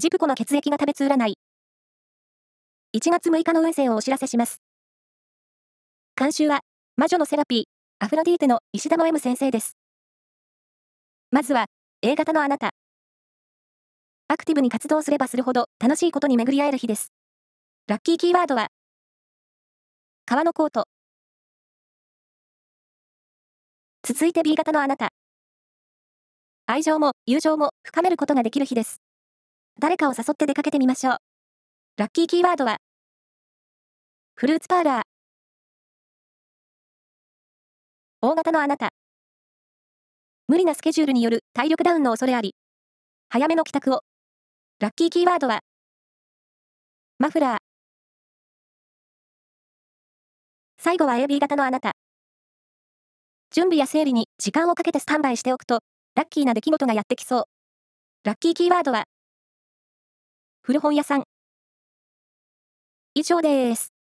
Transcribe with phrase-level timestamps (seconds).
[0.00, 1.34] ジプコの血液が食べつ占い。
[2.96, 4.60] 1月6日の運勢をお知らせします。
[6.16, 6.60] 監修は、
[6.96, 7.64] 魔女のセラピー、
[7.98, 9.76] アフロディーテの石田の M 先生です。
[11.32, 11.66] まずは、
[12.00, 12.70] A 型のあなた。
[14.28, 17.12] アクティブに活動すればするほど楽しいことに巡り合える日です。
[17.88, 18.68] ラッキーキーワードは、
[20.26, 20.86] 革のコート。
[24.04, 25.08] 続いて B 型のあなた。
[26.66, 29.00] 愛情も友情も深めることができる日です。
[29.80, 31.16] 誰かを誘って出かけてみましょう。
[31.98, 32.78] ラッキーキーワードは、
[34.34, 35.02] フルーツパーラー。
[38.20, 38.88] 大型のあなた。
[40.48, 42.56] 無理なスケジュールによる体力ダウンの恐れあり。
[43.28, 44.00] 早めの帰宅を。
[44.80, 45.60] ラッキーキーワードは、
[47.20, 47.58] マフラー。
[50.80, 51.92] 最後は AB 型のあなた。
[53.52, 55.80] 準備や整理に時間をかけてスタンバイしておくと、
[56.16, 57.44] ラッキーな出来事がやってきそう。
[58.24, 59.04] ラッキーキーワードは、
[60.68, 61.22] 古本屋さん。
[63.14, 63.97] 以上です。